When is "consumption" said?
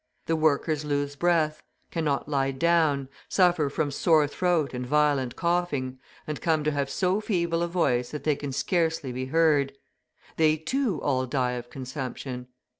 11.69-12.47